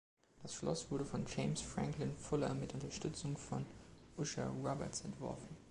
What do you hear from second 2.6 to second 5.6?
Unterstützung von Ussher Roberts entworfen.